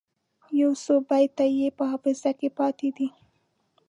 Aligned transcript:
یو 0.61 0.71
څو 0.83 0.95
بیته 1.09 1.45
یې 1.59 1.67
په 1.77 1.83
حافظه 1.91 2.31
کې 2.39 2.49
پاته 2.57 2.89
دي. 2.97 3.07